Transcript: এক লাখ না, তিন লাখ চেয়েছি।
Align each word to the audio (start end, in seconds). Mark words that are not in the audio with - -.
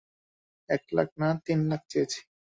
এক 0.69 0.83
লাখ 0.95 1.09
না, 1.21 1.27
তিন 1.45 1.59
লাখ 1.71 1.81
চেয়েছি। 1.91 2.19